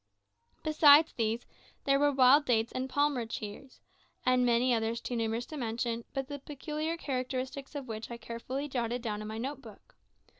[0.63, 1.45] Besides these,
[1.83, 3.79] there were wild dates and palmyra trees,
[4.25, 8.67] and many others too numerous to mention, but the peculiar characteristics of which I carefully
[8.67, 9.93] jotted down in my note book.